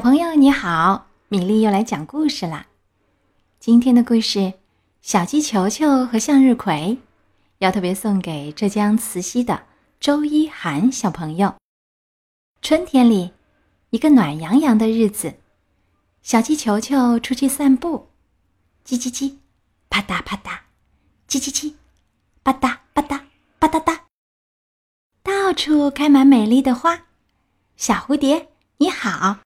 [0.00, 2.68] 小朋友你好，米粒又来讲故事啦。
[3.58, 4.38] 今天的故事
[5.02, 6.72] 《小鸡球球和向日葵》，
[7.58, 9.64] 要特别送给浙江慈溪的
[10.00, 11.54] 周一涵小朋友。
[12.62, 13.34] 春天里，
[13.90, 15.34] 一个暖洋洋的日子，
[16.22, 18.08] 小鸡球球出去散步，
[18.86, 19.36] 叽叽叽，
[19.90, 20.60] 啪嗒啪嗒，
[21.28, 21.74] 叽叽叽，
[22.42, 23.20] 吧嗒吧嗒
[23.58, 23.98] 吧嗒嗒，
[25.22, 27.02] 到处开满美丽的花。
[27.76, 28.48] 小蝴蝶，
[28.78, 29.40] 你好。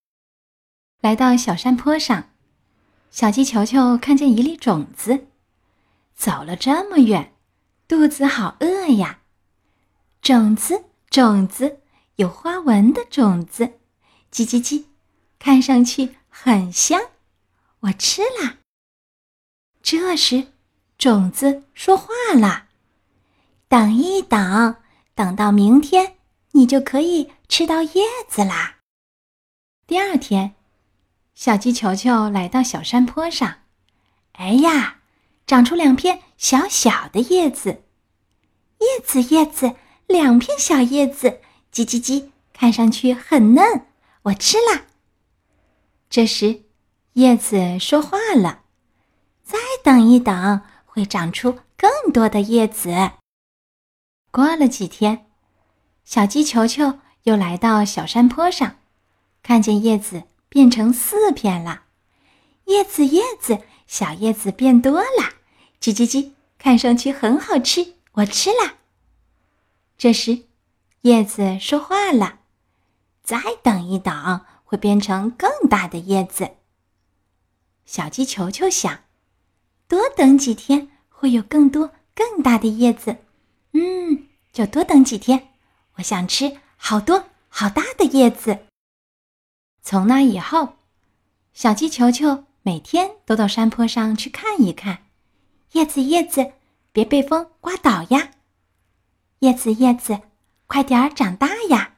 [1.05, 2.31] 来到小山坡上，
[3.11, 5.27] 小鸡球球看见一粒种子。
[6.15, 7.35] 走了这么远，
[7.87, 9.19] 肚子好饿呀！
[10.23, 11.83] 种子，种子，
[12.17, 13.75] 有花纹的种子，
[14.33, 14.87] 叽叽叽，
[15.39, 16.99] 看上去很香，
[17.81, 18.57] 我吃啦。
[19.83, 20.47] 这时，
[20.97, 22.69] 种子说话了
[23.69, 24.77] ：“等一等，
[25.15, 26.17] 等到明天，
[26.53, 28.77] 你就可以吃到叶子啦。”
[29.87, 30.55] 第二天。
[31.35, 33.57] 小鸡球球来到小山坡上，
[34.35, 35.01] 哎呀，
[35.47, 37.83] 长出两片小小的叶子，
[38.79, 39.75] 叶子叶子，
[40.07, 41.41] 两片小叶子，
[41.73, 43.87] 叽叽叽，看上去很嫩，
[44.23, 44.85] 我吃啦。
[46.09, 46.63] 这时，
[47.15, 48.63] 叶子说话了
[49.43, 53.11] ：“再等一等，会长出更多的叶子。”
[54.31, 55.27] 过了几天，
[56.05, 58.77] 小鸡球球又来到小山坡上，
[59.43, 60.23] 看见叶子。
[60.55, 61.83] 变成四片了，
[62.67, 65.35] 叶子叶子，小叶子变多了，
[65.81, 68.77] 叽叽叽，看上去很好吃，我吃啦。
[69.99, 70.45] 这时，
[71.01, 72.39] 叶子说话了
[73.25, 76.53] ：“再等一等，会变成更大的叶子。”
[77.85, 79.01] 小鸡球球想
[79.89, 83.17] ：“多等几天，会有更多更大的叶子。”
[83.75, 85.49] 嗯，就多等几天，
[85.97, 88.67] 我想吃好多好大的叶子。
[89.87, 90.77] 从那以后，
[91.53, 95.05] 小鸡球球每天都到山坡上去看一看。
[95.73, 96.53] 叶子，叶子，
[96.91, 98.31] 别被风刮倒呀！
[99.41, 100.23] 叶子，叶子，
[100.67, 101.97] 快点儿长大呀！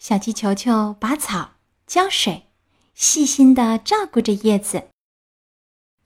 [0.00, 1.52] 小鸡球球拔草、
[1.86, 2.48] 浇水，
[2.92, 4.88] 细心的照顾着叶子。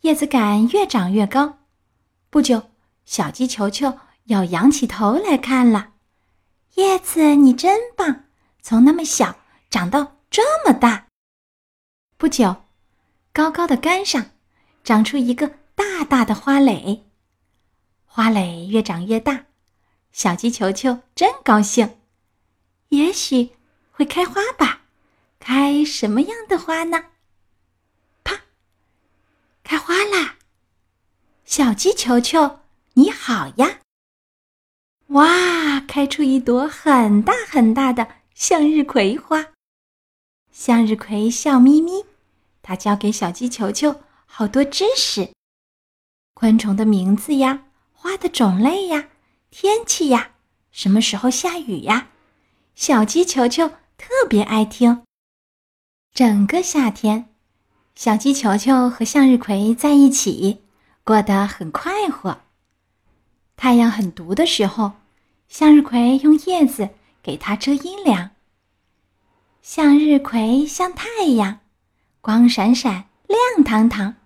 [0.02, 1.60] 叶子杆越长越高，
[2.28, 2.64] 不久，
[3.06, 5.94] 小鸡球球要仰起头来看了。
[6.74, 8.26] 叶子，你真棒，
[8.60, 9.36] 从那么小
[9.70, 10.18] 长到。
[10.32, 11.08] 这么大！
[12.16, 12.64] 不久，
[13.34, 14.30] 高高的杆上
[14.82, 17.04] 长出一个大大的花蕾，
[18.06, 19.44] 花蕾越长越大，
[20.10, 21.98] 小鸡球球真高兴。
[22.88, 23.50] 也许
[23.90, 24.80] 会开花吧？
[25.38, 27.10] 开什么样的花呢？
[28.24, 28.40] 啪！
[29.62, 30.36] 开花啦！
[31.44, 32.60] 小鸡球球，
[32.94, 33.80] 你好呀！
[35.08, 39.48] 哇，开出一朵很大很大的向日葵花。
[40.52, 42.04] 向日葵笑眯眯，
[42.60, 45.32] 它教给小鸡球球好多知识：
[46.34, 49.08] 昆虫的名字呀，花的种类呀，
[49.50, 50.32] 天气呀，
[50.70, 52.08] 什么时候下雨呀。
[52.74, 55.02] 小鸡球球特别爱听。
[56.12, 57.30] 整个夏天，
[57.94, 60.62] 小鸡球球和向日葵在一起，
[61.02, 62.42] 过得很快活。
[63.56, 64.92] 太阳很毒的时候，
[65.48, 66.90] 向日葵用叶子
[67.22, 68.30] 给它遮阴凉。
[69.62, 71.60] 向日葵像太阳，
[72.20, 74.16] 光闪闪，亮堂堂，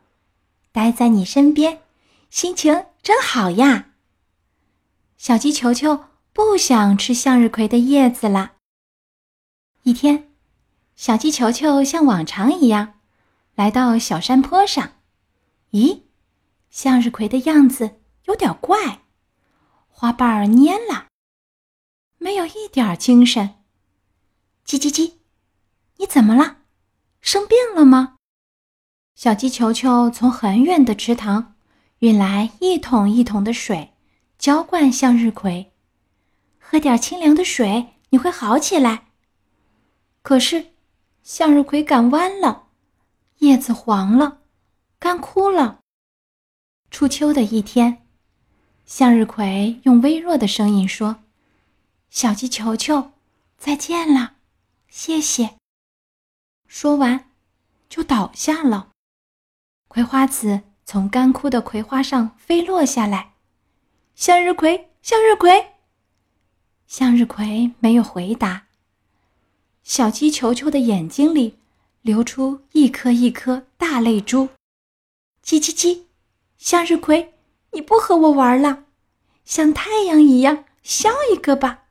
[0.73, 1.83] 待在你身边，
[2.31, 3.91] 心情真好呀。
[5.19, 8.55] 小鸡球球不想吃向日葵的叶子了。
[9.83, 10.33] 一天，
[10.97, 12.95] 小鸡球球像往常一样，
[13.55, 14.95] 来到小山坡上。
[15.73, 16.01] 咦，
[16.71, 19.03] 向日葵的样子有点怪，
[19.89, 21.09] 花瓣蔫了，
[22.17, 23.57] 没有一点精神。
[24.67, 25.13] 叽叽叽。
[25.99, 26.59] 你怎么了？
[27.21, 28.17] 生病了吗？
[29.15, 31.55] 小鸡球球从很远的池塘
[32.01, 33.95] 运来一桶一桶的水，
[34.39, 35.73] 浇灌向日葵。
[36.59, 39.07] 喝点清凉的水，你会好起来。
[40.23, 40.73] 可是，
[41.23, 42.69] 向日葵杆弯了，
[43.39, 44.43] 叶子黄了，
[44.98, 45.81] 干枯了。
[46.91, 48.07] 初秋的一天，
[48.84, 51.16] 向日葵用微弱的声音说
[52.10, 53.13] ：“小鸡球球，
[53.57, 54.34] 再见了，
[54.89, 55.57] 谢谢。”
[56.66, 57.30] 说完，
[57.89, 58.91] 就倒下了。
[59.89, 63.34] 葵花籽从干枯的葵花上飞落下来。
[64.15, 65.74] 向日葵，向日葵，
[66.86, 68.66] 向日葵没有回答。
[69.83, 71.59] 小鸡球球的眼睛里
[72.03, 74.48] 流出一颗一颗大泪珠。
[75.45, 76.03] 叽叽叽，
[76.57, 77.34] 向日葵，
[77.72, 78.84] 你不和我玩了？
[79.45, 81.84] 像太阳一样笑一个吧！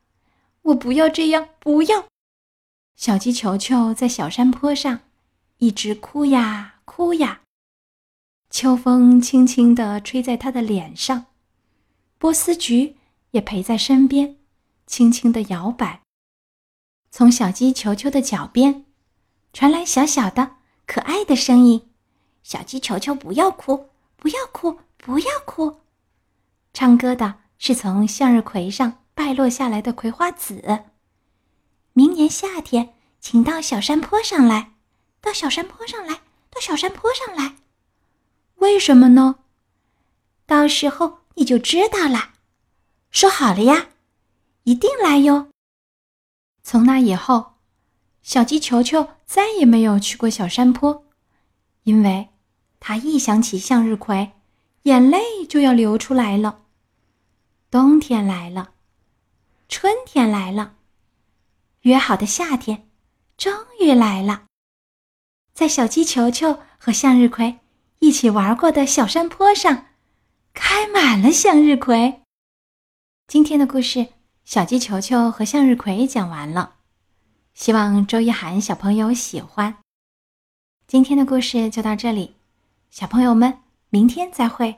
[0.63, 2.05] 我不要这样，不要。
[2.95, 5.01] 小鸡球球在小山坡上
[5.57, 7.41] 一直哭呀哭呀。
[8.49, 11.25] 秋风轻轻地吹在他的脸上，
[12.17, 12.95] 波斯菊
[13.31, 14.37] 也陪在身边，
[14.87, 16.01] 轻轻地摇摆。
[17.11, 18.85] 从小鸡球球的脚边，
[19.51, 20.55] 传来小小的、
[20.85, 21.89] 可爱的声音
[22.43, 25.81] ：“小鸡球球，不要哭，不要哭，不要哭。”
[26.73, 30.85] 唱歌的是从向日葵上败落下来的葵花籽。
[31.97, 34.73] 明年夏天，请到小山坡上来，
[35.21, 36.15] 到小山坡上来，
[36.49, 37.55] 到小山坡上来。
[38.55, 39.37] 为什么呢？
[40.45, 42.33] 到时候你就知道了。
[43.11, 43.91] 说好了呀，
[44.63, 45.47] 一定来哟。
[46.63, 47.53] 从那以后，
[48.21, 51.05] 小鸡球球再也没有去过小山坡，
[51.83, 52.27] 因为
[52.81, 54.33] 他一想起向日葵，
[54.83, 56.63] 眼泪就要流出来了。
[57.71, 58.71] 冬天来了，
[59.69, 60.74] 春天来了。
[61.85, 62.89] 约好的夏天，
[63.37, 64.45] 终于来了。
[65.53, 67.59] 在小鸡球球和向日葵
[67.99, 69.89] 一起玩过的小山坡上，
[70.51, 72.23] 开满了向日葵。
[73.27, 74.07] 今天的故事，
[74.45, 76.77] 小鸡球球和向日葵讲完了。
[77.53, 79.77] 希望周一涵小朋友喜欢。
[80.87, 82.35] 今天的故事就到这里，
[82.89, 83.59] 小朋友们，
[83.89, 84.73] 明天再会。